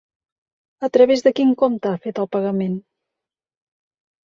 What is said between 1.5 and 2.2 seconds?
compte ha